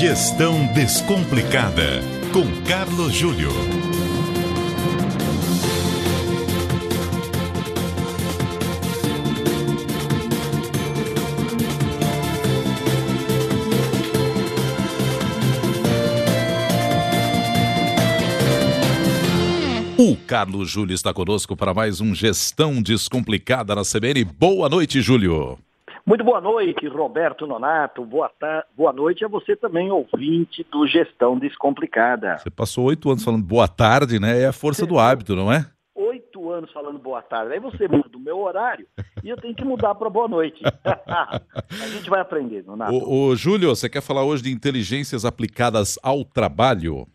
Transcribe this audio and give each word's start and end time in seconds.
Gestão 0.00 0.64
Descomplicada, 0.72 2.00
com 2.32 2.46
Carlos 2.66 3.12
Júlio. 3.12 3.50
O 19.98 20.16
Carlos 20.26 20.70
Júlio 20.70 20.94
está 20.94 21.12
conosco 21.12 21.54
para 21.54 21.74
mais 21.74 22.00
um 22.00 22.14
Gestão 22.14 22.80
Descomplicada 22.80 23.74
na 23.74 23.82
CBN. 23.82 24.24
Boa 24.24 24.66
noite, 24.70 25.02
Júlio. 25.02 25.58
Muito 26.06 26.24
boa 26.24 26.40
noite, 26.40 26.86
Roberto 26.88 27.46
Nonato. 27.46 28.04
Boa, 28.04 28.30
boa 28.76 28.92
noite 28.92 29.24
a 29.24 29.28
você 29.28 29.54
também, 29.54 29.90
ouvinte 29.90 30.66
do 30.70 30.86
Gestão 30.86 31.38
Descomplicada. 31.38 32.38
Você 32.38 32.50
passou 32.50 32.86
oito 32.86 33.10
anos 33.10 33.22
falando 33.22 33.44
boa 33.44 33.68
tarde, 33.68 34.18
né? 34.18 34.40
É 34.40 34.46
a 34.46 34.52
força 34.52 34.86
do 34.86 34.98
hábito, 34.98 35.36
não 35.36 35.52
é? 35.52 35.66
Oito 35.94 36.50
anos 36.50 36.72
falando 36.72 36.98
boa 36.98 37.20
tarde. 37.20 37.52
Aí 37.52 37.60
você 37.60 37.86
muda 37.86 38.16
o 38.16 38.20
meu 38.20 38.38
horário 38.38 38.86
e 39.22 39.28
eu 39.28 39.36
tenho 39.36 39.54
que 39.54 39.64
mudar 39.64 39.94
para 39.94 40.08
boa 40.08 40.26
noite. 40.26 40.62
a 40.84 41.88
gente 41.88 42.08
vai 42.08 42.20
aprender, 42.20 42.64
Nonato. 42.64 42.94
Ô, 42.94 43.28
ô, 43.28 43.36
Júlio, 43.36 43.68
você 43.68 43.88
quer 43.88 44.02
falar 44.02 44.24
hoje 44.24 44.42
de 44.42 44.50
inteligências 44.50 45.24
aplicadas 45.24 45.98
ao 46.02 46.24
trabalho? 46.24 47.06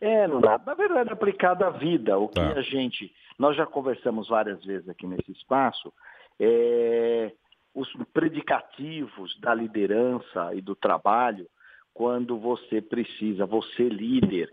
É, 0.00 0.26
Nonato. 0.28 0.64
Na 0.66 0.74
verdade, 0.74 1.12
aplicada 1.12 1.66
à 1.66 1.70
vida. 1.70 2.16
O 2.18 2.28
tá. 2.28 2.52
que 2.52 2.58
a 2.58 2.62
gente... 2.62 3.12
Nós 3.36 3.56
já 3.56 3.66
conversamos 3.66 4.28
várias 4.28 4.62
vezes 4.64 4.88
aqui 4.88 5.06
nesse 5.06 5.32
espaço. 5.32 5.92
É 6.38 7.32
os 7.74 7.88
predicativos 8.12 9.38
da 9.40 9.54
liderança 9.54 10.54
e 10.54 10.60
do 10.60 10.74
trabalho 10.74 11.48
quando 11.92 12.38
você 12.38 12.80
precisa, 12.80 13.46
você 13.46 13.88
líder, 13.88 14.52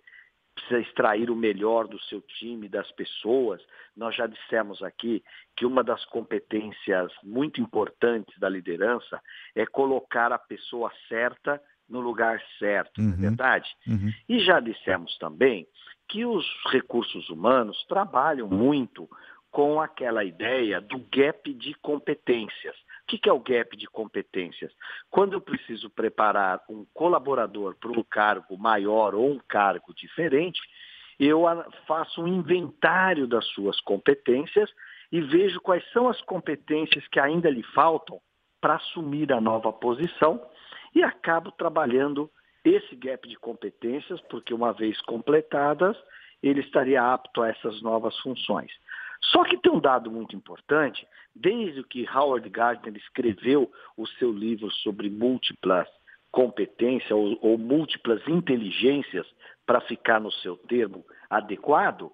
precisa 0.53 0.79
extrair 0.79 1.29
o 1.29 1.35
melhor 1.35 1.87
do 1.87 1.99
seu 2.03 2.21
time, 2.21 2.67
das 2.67 2.91
pessoas. 2.91 3.61
Nós 3.95 4.15
já 4.15 4.27
dissemos 4.27 4.81
aqui 4.81 5.23
que 5.55 5.65
uma 5.65 5.83
das 5.83 6.03
competências 6.05 7.11
muito 7.23 7.61
importantes 7.61 8.37
da 8.39 8.49
liderança 8.49 9.21
é 9.55 9.65
colocar 9.65 10.31
a 10.31 10.39
pessoa 10.39 10.91
certa 11.07 11.61
no 11.87 12.01
lugar 12.01 12.41
certo, 12.59 12.99
uhum. 12.99 13.05
não 13.05 13.13
é 13.13 13.15
uhum. 13.15 13.21
verdade? 13.21 13.75
Uhum. 13.87 14.11
E 14.27 14.39
já 14.39 14.59
dissemos 14.59 15.17
também 15.17 15.65
que 16.09 16.25
os 16.25 16.45
recursos 16.71 17.29
humanos 17.29 17.81
trabalham 17.87 18.47
muito 18.47 19.09
com 19.49 19.79
aquela 19.79 20.23
ideia 20.23 20.81
do 20.81 20.99
gap 21.11 21.53
de 21.53 21.73
competências. 21.75 22.75
O 23.07 23.17
que 23.17 23.29
é 23.29 23.31
o 23.31 23.39
gap 23.39 23.77
de 23.77 23.87
competências? 23.87 24.73
Quando 25.09 25.31
eu 25.31 25.39
preciso 25.39 25.89
preparar 25.89 26.61
um 26.69 26.85
colaborador 26.93 27.73
para 27.79 27.91
um 27.91 28.03
cargo 28.03 28.57
maior 28.57 29.15
ou 29.15 29.31
um 29.31 29.39
cargo 29.47 29.93
diferente, 29.93 30.59
eu 31.17 31.43
faço 31.87 32.21
um 32.21 32.27
inventário 32.27 33.25
das 33.25 33.45
suas 33.47 33.79
competências 33.79 34.69
e 35.09 35.21
vejo 35.21 35.61
quais 35.61 35.89
são 35.93 36.09
as 36.09 36.21
competências 36.23 37.07
que 37.07 37.17
ainda 37.17 37.49
lhe 37.49 37.63
faltam 37.63 38.19
para 38.59 38.75
assumir 38.75 39.31
a 39.31 39.39
nova 39.39 39.71
posição 39.71 40.45
e 40.93 41.01
acabo 41.01 41.49
trabalhando 41.51 42.29
esse 42.65 42.93
gap 42.93 43.25
de 43.25 43.37
competências, 43.37 44.19
porque 44.29 44.53
uma 44.53 44.73
vez 44.73 44.99
completadas, 45.03 45.95
ele 46.43 46.59
estaria 46.59 47.01
apto 47.01 47.41
a 47.41 47.47
essas 47.47 47.81
novas 47.81 48.17
funções. 48.19 48.71
Só 49.21 49.43
que 49.43 49.57
tem 49.57 49.71
um 49.71 49.79
dado 49.79 50.11
muito 50.11 50.35
importante, 50.35 51.05
desde 51.35 51.83
que 51.83 52.07
Howard 52.09 52.47
Gardner 52.49 52.95
escreveu 52.95 53.71
o 53.95 54.07
seu 54.07 54.31
livro 54.31 54.71
sobre 54.71 55.09
múltiplas 55.09 55.87
competências 56.31 57.11
ou, 57.11 57.37
ou 57.41 57.57
múltiplas 57.57 58.21
inteligências, 58.27 59.25
para 59.65 59.81
ficar 59.81 60.21
no 60.21 60.31
seu 60.31 60.55
termo 60.55 61.05
adequado. 61.29 62.11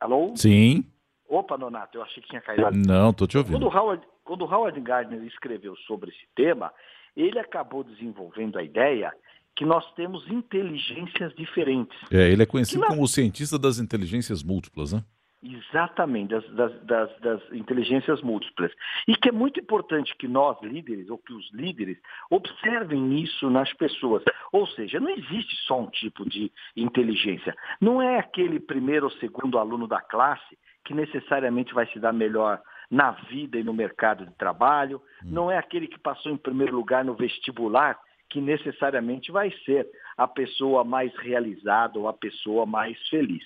Alô? 0.00 0.34
Sim. 0.34 0.84
Opa, 1.28 1.58
Nonato, 1.58 1.98
eu 1.98 2.02
achei 2.02 2.22
que 2.22 2.28
tinha 2.28 2.40
caído. 2.40 2.70
Não, 2.72 3.10
estou 3.10 3.26
te 3.26 3.36
ouvindo. 3.36 3.58
Quando 3.58 3.76
Howard, 3.76 4.06
quando 4.24 4.44
Howard 4.44 4.80
Gardner 4.80 5.22
escreveu 5.24 5.76
sobre 5.86 6.10
esse 6.10 6.26
tema, 6.34 6.72
ele 7.14 7.38
acabou 7.38 7.84
desenvolvendo 7.84 8.58
a 8.58 8.62
ideia 8.62 9.12
que 9.54 9.64
nós 9.64 9.84
temos 9.94 10.26
inteligências 10.30 11.34
diferentes. 11.34 11.96
É, 12.10 12.30
ele 12.30 12.42
é 12.42 12.46
conhecido 12.46 12.80
na... 12.80 12.88
como 12.88 13.02
o 13.02 13.08
cientista 13.08 13.58
das 13.58 13.78
inteligências 13.78 14.42
múltiplas, 14.42 14.92
né? 14.92 15.04
Exatamente, 15.42 16.28
das, 16.28 16.46
das, 16.50 16.84
das, 16.84 17.20
das, 17.20 17.52
inteligências 17.52 18.20
múltiplas. 18.20 18.70
E 19.08 19.16
que 19.16 19.30
é 19.30 19.32
muito 19.32 19.58
importante 19.58 20.14
que 20.16 20.28
nós, 20.28 20.60
líderes, 20.60 21.08
ou 21.08 21.16
que 21.16 21.32
os 21.32 21.50
líderes, 21.52 21.98
observem 22.28 23.18
isso 23.20 23.48
nas 23.48 23.72
pessoas. 23.72 24.22
Ou 24.52 24.66
seja, 24.66 25.00
não 25.00 25.08
existe 25.08 25.56
só 25.66 25.80
um 25.80 25.86
tipo 25.86 26.28
de 26.28 26.52
inteligência. 26.76 27.56
Não 27.80 28.02
é 28.02 28.18
aquele 28.18 28.60
primeiro 28.60 29.06
ou 29.06 29.12
segundo 29.12 29.58
aluno 29.58 29.88
da 29.88 30.02
classe 30.02 30.58
que 30.84 30.92
necessariamente 30.92 31.72
vai 31.72 31.86
se 31.86 31.98
dar 31.98 32.12
melhor 32.12 32.60
na 32.90 33.12
vida 33.12 33.58
e 33.58 33.64
no 33.64 33.72
mercado 33.72 34.26
de 34.26 34.34
trabalho. 34.34 35.00
Hum. 35.24 35.30
Não 35.30 35.50
é 35.50 35.56
aquele 35.56 35.86
que 35.86 35.98
passou 35.98 36.30
em 36.30 36.36
primeiro 36.36 36.76
lugar 36.76 37.02
no 37.02 37.14
vestibular 37.14 37.98
que 38.30 38.40
necessariamente 38.40 39.30
vai 39.30 39.50
ser 39.64 39.86
a 40.16 40.26
pessoa 40.26 40.84
mais 40.84 41.14
realizada 41.16 41.98
ou 41.98 42.08
a 42.08 42.12
pessoa 42.12 42.64
mais 42.64 42.96
feliz. 43.08 43.44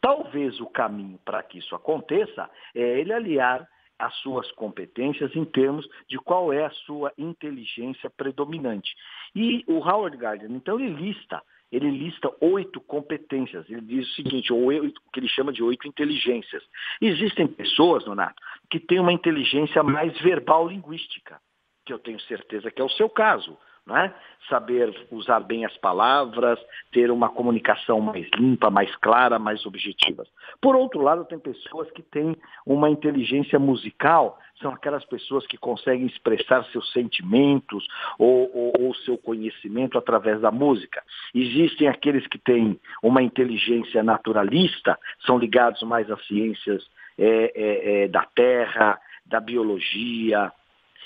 Talvez 0.00 0.60
o 0.60 0.66
caminho 0.66 1.18
para 1.24 1.42
que 1.42 1.58
isso 1.58 1.74
aconteça 1.74 2.48
é 2.74 3.00
ele 3.00 3.12
aliar 3.12 3.66
as 3.98 4.14
suas 4.16 4.50
competências 4.52 5.34
em 5.34 5.44
termos 5.44 5.88
de 6.08 6.18
qual 6.18 6.52
é 6.52 6.64
a 6.64 6.70
sua 6.70 7.12
inteligência 7.16 8.10
predominante. 8.10 8.94
E 9.34 9.64
o 9.66 9.78
Howard 9.78 10.16
Gardner, 10.16 10.50
então, 10.50 10.78
ele 10.78 10.94
lista, 10.94 11.42
ele 11.72 11.90
lista 11.90 12.30
oito 12.40 12.80
competências. 12.80 13.68
Ele 13.68 13.80
diz 13.80 14.08
o 14.08 14.14
seguinte, 14.14 14.52
ou 14.52 14.68
que 15.12 15.20
ele 15.20 15.28
chama 15.28 15.52
de 15.52 15.62
oito 15.62 15.88
inteligências. 15.88 16.62
Existem 17.00 17.46
pessoas, 17.46 18.04
Donato, 18.04 18.40
que 18.70 18.78
têm 18.78 19.00
uma 19.00 19.12
inteligência 19.12 19.82
mais 19.82 20.18
verbal 20.20 20.68
linguística, 20.68 21.40
que 21.84 21.92
eu 21.92 21.98
tenho 21.98 22.20
certeza 22.20 22.70
que 22.70 22.80
é 22.80 22.84
o 22.84 22.90
seu 22.90 23.08
caso. 23.08 23.56
Né? 23.86 24.12
saber 24.48 24.94
usar 25.10 25.40
bem 25.40 25.64
as 25.64 25.76
palavras, 25.78 26.58
ter 26.92 27.10
uma 27.10 27.28
comunicação 27.28 28.00
mais 28.00 28.28
limpa, 28.36 28.70
mais 28.70 28.94
clara, 28.96 29.38
mais 29.38 29.64
objetiva. 29.66 30.24
Por 30.60 30.76
outro 30.76 31.00
lado, 31.00 31.24
tem 31.24 31.38
pessoas 31.38 31.90
que 31.90 32.02
têm 32.02 32.36
uma 32.64 32.88
inteligência 32.88 33.58
musical, 33.58 34.38
são 34.60 34.72
aquelas 34.72 35.04
pessoas 35.04 35.46
que 35.46 35.58
conseguem 35.58 36.06
expressar 36.06 36.64
seus 36.66 36.90
sentimentos 36.92 37.86
ou, 38.18 38.50
ou, 38.54 38.72
ou 38.80 38.94
seu 38.94 39.18
conhecimento 39.18 39.98
através 39.98 40.40
da 40.40 40.50
música. 40.50 41.02
Existem 41.34 41.88
aqueles 41.88 42.26
que 42.26 42.38
têm 42.38 42.78
uma 43.02 43.22
inteligência 43.22 44.02
naturalista, 44.02 44.98
são 45.26 45.38
ligados 45.38 45.82
mais 45.82 46.10
às 46.10 46.24
ciências 46.26 46.86
é, 47.18 47.52
é, 47.54 48.04
é, 48.04 48.08
da 48.08 48.24
terra, 48.34 48.98
da 49.26 49.40
biologia, 49.40 50.52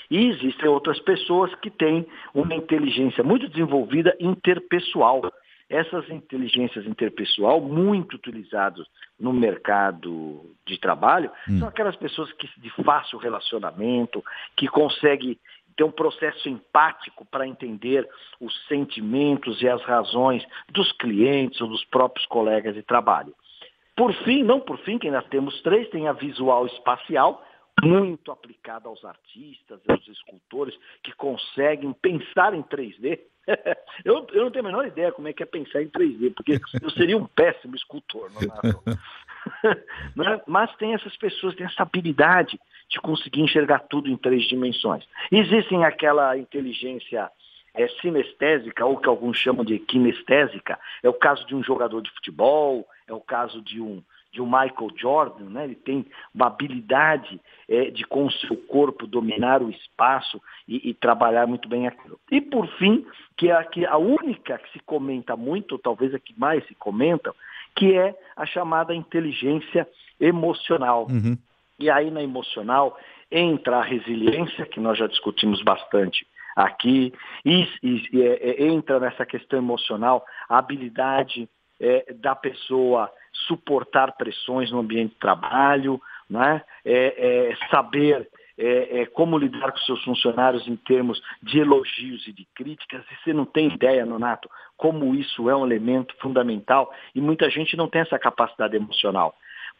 e 0.09 0.27
existem 0.27 0.69
outras 0.69 0.99
pessoas 0.99 1.53
que 1.55 1.69
têm 1.69 2.05
uma 2.33 2.55
inteligência 2.55 3.23
muito 3.23 3.47
desenvolvida 3.47 4.15
interpessoal. 4.19 5.21
Essas 5.69 6.09
inteligências 6.09 6.85
interpessoal, 6.85 7.61
muito 7.61 8.15
utilizadas 8.15 8.85
no 9.17 9.31
mercado 9.31 10.53
de 10.65 10.77
trabalho, 10.77 11.31
hum. 11.49 11.59
são 11.59 11.67
aquelas 11.67 11.95
pessoas 11.95 12.31
que 12.33 12.49
de 12.59 12.69
fácil 12.83 13.17
relacionamento, 13.17 14.21
que 14.57 14.67
conseguem 14.67 15.39
ter 15.77 15.83
um 15.85 15.91
processo 15.91 16.49
empático 16.49 17.25
para 17.25 17.47
entender 17.47 18.07
os 18.39 18.53
sentimentos 18.67 19.61
e 19.61 19.69
as 19.69 19.81
razões 19.83 20.45
dos 20.69 20.91
clientes 20.93 21.61
ou 21.61 21.67
dos 21.67 21.83
próprios 21.85 22.25
colegas 22.27 22.75
de 22.75 22.83
trabalho. 22.83 23.33
Por 23.95 24.13
fim, 24.23 24.43
não 24.43 24.59
por 24.59 24.77
fim, 24.79 24.97
que 24.97 25.11
nós 25.11 25.25
temos 25.27 25.61
três, 25.61 25.89
tem 25.89 26.07
a 26.07 26.13
visual 26.13 26.65
espacial, 26.65 27.45
muito 27.81 28.31
aplicada 28.31 28.87
aos 28.87 29.03
artistas, 29.03 29.79
aos 29.87 30.07
escultores 30.07 30.77
que 31.03 31.11
conseguem 31.13 31.93
pensar 31.93 32.53
em 32.53 32.63
3D. 32.63 33.19
eu, 34.05 34.27
eu, 34.31 34.43
não 34.43 34.51
tenho 34.51 34.65
a 34.65 34.67
menor 34.69 34.85
ideia 34.85 35.11
como 35.11 35.27
é 35.27 35.33
que 35.33 35.43
é 35.43 35.45
pensar 35.45 35.81
em 35.81 35.89
3D, 35.89 36.33
porque 36.33 36.59
eu 36.81 36.89
seria 36.91 37.17
um 37.17 37.25
péssimo 37.25 37.75
escultor. 37.75 38.29
Não 38.33 40.25
é? 40.25 40.41
Mas 40.47 40.75
tem 40.75 40.93
essas 40.93 41.15
pessoas, 41.17 41.55
têm 41.55 41.65
essa 41.65 41.83
habilidade 41.83 42.59
de 42.89 42.99
conseguir 42.99 43.41
enxergar 43.41 43.79
tudo 43.79 44.09
em 44.09 44.17
três 44.17 44.43
dimensões. 44.43 45.03
Existem 45.31 45.83
aquela 45.83 46.37
inteligência 46.37 47.31
é, 47.73 47.87
sinestésica, 48.01 48.85
ou 48.85 48.97
que 48.97 49.07
alguns 49.07 49.37
chamam 49.37 49.63
de 49.63 49.79
kinestésica, 49.79 50.77
é 51.01 51.09
o 51.09 51.13
caso 51.13 51.45
de 51.47 51.55
um 51.55 51.63
jogador 51.63 52.01
de 52.01 52.11
futebol, 52.11 52.85
é 53.07 53.13
o 53.13 53.21
caso 53.21 53.61
de 53.61 53.79
um, 53.81 54.03
de 54.31 54.41
um 54.41 54.45
Michael 54.45 54.89
Jordan, 54.95 55.45
né? 55.49 55.65
ele 55.65 55.75
tem 55.75 56.05
uma 56.33 56.47
habilidade 56.47 57.39
é, 57.67 57.91
de 57.91 58.05
com 58.05 58.25
o 58.25 58.31
seu 58.31 58.55
corpo 58.55 59.05
dominar 59.05 59.61
o 59.61 59.69
espaço 59.69 60.41
e, 60.67 60.89
e, 60.89 60.93
trabalhar 60.93 61.45
muito 61.47 61.67
bem 61.67 61.87
aquilo. 61.87 62.19
E 62.31 62.39
por 62.39 62.67
fim, 62.77 63.05
que 63.35 63.49
é 63.49 63.55
a, 63.55 63.63
que 63.63 63.85
a 63.85 63.97
única 63.97 64.57
que 64.57 64.71
se 64.71 64.79
comenta 64.79 65.35
muito, 65.35 65.73
ou 65.73 65.79
talvez 65.79 66.13
a 66.13 66.19
que 66.19 66.37
mais 66.39 66.65
se 66.67 66.75
comenta, 66.75 67.33
que 67.75 67.93
é 67.93 68.15
a 68.35 68.45
chamada 68.45 68.95
inteligência 68.95 69.87
emocional. 70.19 71.07
Uhum. 71.09 71.37
E 71.77 71.89
aí 71.89 72.09
na 72.09 72.23
emocional 72.23 72.97
entra 73.29 73.77
a 73.77 73.83
resiliência, 73.83 74.65
que 74.65 74.79
nós 74.79 74.97
já 74.97 75.07
discutimos 75.07 75.61
bastante 75.61 76.25
aqui, 76.55 77.13
e, 77.45 77.67
e, 77.81 78.09
e 78.13 78.21
é, 78.21 78.63
entra 78.63 78.99
nessa 78.99 79.25
questão 79.25 79.59
emocional, 79.59 80.25
a 80.47 80.57
habilidade 80.57 81.49
é, 81.81 82.13
da 82.13 82.35
pessoa 82.35 83.11
suportar 83.47 84.15
pressões 84.15 84.71
no 84.71 84.79
ambiente 84.79 85.13
de 85.13 85.19
trabalho, 85.19 85.99
né? 86.29 86.61
É, 86.85 87.49
é, 87.49 87.67
saber 87.69 88.29
é, 88.57 89.01
é, 89.01 89.05
como 89.07 89.37
lidar 89.37 89.71
com 89.71 89.77
seus 89.79 90.03
funcionários 90.03 90.67
em 90.67 90.75
termos 90.75 91.21
de 91.41 91.59
elogios 91.59 92.27
e 92.27 92.31
de 92.31 92.47
críticas, 92.53 93.03
e 93.11 93.23
você 93.23 93.33
não 93.33 93.45
tem 93.45 93.73
ideia, 93.73 94.05
Nonato, 94.05 94.49
como 94.77 95.15
isso 95.15 95.49
é 95.49 95.55
um 95.55 95.65
elemento 95.65 96.15
fundamental 96.19 96.93
e 97.15 97.19
muita 97.19 97.49
gente 97.49 97.75
não 97.75 97.87
tem 97.87 98.01
essa 98.01 98.19
capacidade 98.19 98.75
emocional, 98.75 99.33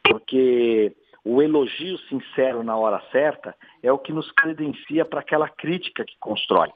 porque 0.04 0.96
o 1.24 1.42
elogio 1.42 1.98
sincero 2.10 2.64
na 2.64 2.76
hora 2.76 3.02
certa 3.12 3.56
é 3.84 3.92
o 3.92 4.00
que 4.00 4.12
nos 4.12 4.32
credencia 4.32 5.06
para 5.06 5.20
aquela 5.20 5.48
crítica 5.48 6.04
que 6.04 6.18
constrói. 6.20 6.70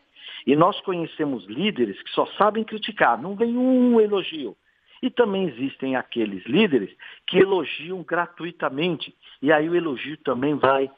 E 0.45 0.55
nós 0.55 0.79
conhecemos 0.81 1.45
líderes 1.47 2.01
que 2.03 2.11
só 2.11 2.27
sabem 2.37 2.63
criticar, 2.63 3.19
não 3.19 3.35
vem 3.35 3.57
um 3.57 3.99
elogio. 3.99 4.55
E 5.01 5.09
também 5.09 5.47
existem 5.47 5.95
aqueles 5.95 6.45
líderes 6.45 6.89
que 7.27 7.37
elogiam 7.37 8.01
gratuitamente. 8.03 9.13
E 9.41 9.51
aí 9.51 9.67
o 9.69 9.75
elogio 9.75 10.17
também 10.17 10.55
vai 10.55 10.89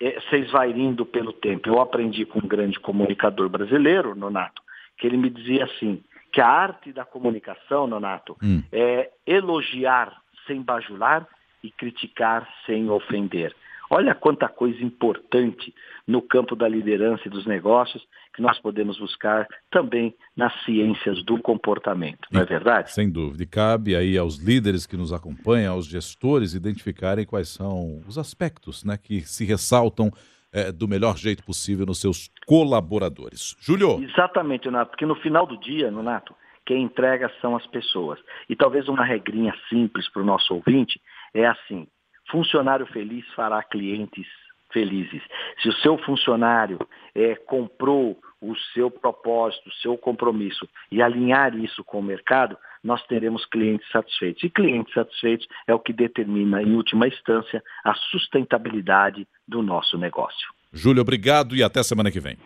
é, 0.00 0.20
se 0.28 0.36
esvairindo 0.36 1.04
pelo 1.04 1.32
tempo. 1.32 1.68
Eu 1.68 1.80
aprendi 1.80 2.24
com 2.24 2.38
um 2.38 2.48
grande 2.48 2.78
comunicador 2.80 3.48
brasileiro, 3.48 4.14
Nonato, 4.14 4.62
que 4.98 5.06
ele 5.06 5.16
me 5.16 5.30
dizia 5.30 5.64
assim, 5.64 6.02
que 6.32 6.40
a 6.40 6.48
arte 6.48 6.92
da 6.92 7.04
comunicação, 7.04 7.86
Nonato, 7.86 8.36
hum. 8.42 8.62
é 8.72 9.10
elogiar 9.26 10.20
sem 10.46 10.62
bajular 10.62 11.26
e 11.62 11.70
criticar 11.70 12.48
sem 12.66 12.90
ofender. 12.90 13.54
Olha 13.94 14.14
quanta 14.14 14.48
coisa 14.48 14.82
importante 14.82 15.74
no 16.08 16.22
campo 16.22 16.56
da 16.56 16.66
liderança 16.66 17.24
e 17.26 17.30
dos 17.30 17.44
negócios 17.44 18.02
que 18.34 18.40
nós 18.40 18.58
podemos 18.58 18.98
buscar 18.98 19.46
também 19.70 20.14
nas 20.34 20.50
ciências 20.64 21.22
do 21.22 21.38
comportamento, 21.38 22.26
não 22.32 22.40
é 22.40 22.44
verdade? 22.46 22.90
Sem 22.90 23.12
dúvida. 23.12 23.42
E 23.42 23.46
cabe 23.46 23.94
aí 23.94 24.16
aos 24.16 24.38
líderes 24.38 24.86
que 24.86 24.96
nos 24.96 25.12
acompanham, 25.12 25.74
aos 25.74 25.86
gestores, 25.86 26.54
identificarem 26.54 27.26
quais 27.26 27.50
são 27.50 28.00
os 28.08 28.16
aspectos 28.16 28.82
né, 28.82 28.96
que 28.96 29.20
se 29.20 29.44
ressaltam 29.44 30.10
é, 30.50 30.72
do 30.72 30.88
melhor 30.88 31.18
jeito 31.18 31.44
possível 31.44 31.84
nos 31.84 32.00
seus 32.00 32.30
colaboradores. 32.46 33.54
Júlio. 33.60 34.02
Exatamente, 34.02 34.64
Renato, 34.64 34.92
porque 34.92 35.04
no 35.04 35.16
final 35.16 35.46
do 35.46 35.60
dia, 35.60 35.90
Renato, 35.90 36.34
quem 36.64 36.82
entrega 36.82 37.30
são 37.42 37.54
as 37.54 37.66
pessoas. 37.66 38.18
E 38.48 38.56
talvez 38.56 38.88
uma 38.88 39.04
regrinha 39.04 39.54
simples 39.68 40.08
para 40.10 40.22
o 40.22 40.24
nosso 40.24 40.54
ouvinte 40.54 40.98
é 41.34 41.46
assim: 41.46 41.86
Funcionário 42.32 42.86
feliz 42.86 43.26
fará 43.34 43.62
clientes 43.62 44.26
felizes. 44.72 45.22
Se 45.62 45.68
o 45.68 45.72
seu 45.74 45.98
funcionário 45.98 46.78
é, 47.14 47.34
comprou 47.36 48.18
o 48.40 48.56
seu 48.72 48.90
propósito, 48.90 49.68
o 49.68 49.72
seu 49.74 49.98
compromisso 49.98 50.66
e 50.90 51.02
alinhar 51.02 51.54
isso 51.54 51.84
com 51.84 51.98
o 51.98 52.02
mercado, 52.02 52.56
nós 52.82 53.04
teremos 53.06 53.44
clientes 53.44 53.86
satisfeitos. 53.90 54.42
E 54.42 54.48
clientes 54.48 54.94
satisfeitos 54.94 55.46
é 55.66 55.74
o 55.74 55.78
que 55.78 55.92
determina, 55.92 56.62
em 56.62 56.74
última 56.74 57.06
instância, 57.06 57.62
a 57.84 57.94
sustentabilidade 57.94 59.28
do 59.46 59.62
nosso 59.62 59.98
negócio. 59.98 60.50
Júlio, 60.72 61.02
obrigado 61.02 61.54
e 61.54 61.62
até 61.62 61.82
semana 61.82 62.10
que 62.10 62.18
vem. 62.18 62.38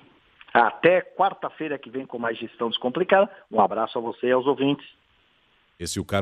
Até 0.53 1.01
quarta-feira 1.01 1.79
que 1.79 1.91
vem 1.91 2.05
com 2.05 2.19
mais 2.19 2.37
gestão 2.37 2.69
descomplicada. 2.69 3.31
Um 3.53 3.61
abraço 3.61 3.97
a 3.99 4.03
você 4.03 4.27
e 4.27 4.33
aos 4.33 4.47
ouvintes. 4.47 4.87
Esse 5.79 5.99
é 5.99 6.03
o 6.03 6.05
Carlos 6.05 6.15